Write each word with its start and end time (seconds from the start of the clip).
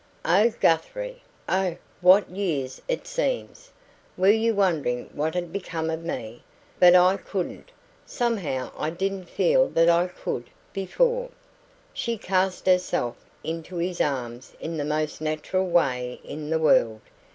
"Oh, 0.25 0.51
Guthrie! 0.59 1.21
Oh, 1.47 1.77
what 2.01 2.27
YEARS 2.27 2.81
it 2.87 3.05
seems! 3.05 3.69
Were 4.17 4.31
you 4.31 4.55
wondering 4.55 5.11
what 5.13 5.35
had 5.35 5.53
become 5.53 5.91
of 5.91 6.03
me? 6.03 6.41
But 6.79 6.95
I 6.95 7.17
couldn't 7.17 7.69
somehow 8.03 8.71
I 8.75 8.89
didn't 8.89 9.29
feel 9.29 9.67
that 9.67 9.89
I 9.89 10.07
COULD 10.07 10.49
before" 10.73 11.29
She 11.93 12.17
cast 12.17 12.65
herself 12.65 13.23
into 13.43 13.75
his 13.75 14.01
arms 14.01 14.55
in 14.59 14.75
the 14.75 14.85
most 14.85 15.21
natural 15.21 15.67
way 15.69 16.19
in 16.23 16.49
the 16.49 16.57
world. 16.57 17.01